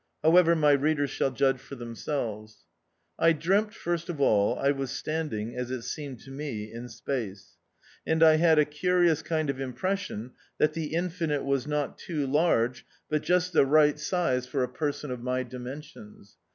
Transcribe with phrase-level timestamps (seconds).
[0.23, 2.65] How ever, my readers shall judge for themselves.
[3.19, 7.55] I dreamt, first of all, I was standing, as it seemed to me, in Space,
[8.03, 12.83] and I had a curious kind of impression that the Infinite was not too large,
[13.11, 14.51] but just the right size THE OUTCAST.
[14.51, 16.37] 21 for a person of my dimensions.